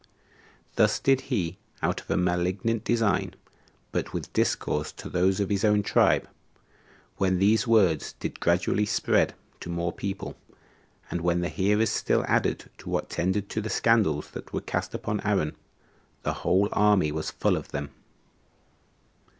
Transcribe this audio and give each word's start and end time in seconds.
Thus 0.77 0.97
did 0.97 1.21
he, 1.29 1.59
out 1.83 2.01
of 2.01 2.09
a 2.09 2.17
malignant 2.17 2.83
design, 2.83 3.35
but 3.91 4.13
with 4.13 4.33
plausible 4.33 4.73
words, 4.77 4.87
discourse 4.87 4.91
to 4.93 5.09
those 5.09 5.39
of 5.39 5.51
his 5.51 5.63
own 5.63 5.83
tribe; 5.83 6.27
when 7.17 7.37
these 7.37 7.67
words 7.67 8.13
did 8.13 8.39
gradually 8.39 8.87
spread 8.87 9.35
to 9.59 9.69
more 9.69 9.91
people, 9.93 10.35
and 11.11 11.21
when 11.21 11.41
the 11.41 11.49
hearers 11.49 11.91
still 11.91 12.25
added 12.27 12.67
to 12.79 12.89
what 12.89 13.11
tended 13.11 13.47
to 13.49 13.61
the 13.61 13.69
scandals 13.69 14.31
that 14.31 14.51
were 14.51 14.61
cast 14.61 14.95
upon 14.95 15.19
Aaron, 15.21 15.55
the 16.23 16.33
whole 16.41 16.67
army 16.71 17.11
was 17.11 17.29
full 17.29 17.55
of 17.55 17.67
them. 17.67 17.91